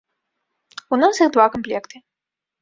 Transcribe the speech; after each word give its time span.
У 0.97 0.99
нас 1.01 1.21
іх 1.27 1.29
два 1.35 1.47
камплекты. 1.57 1.95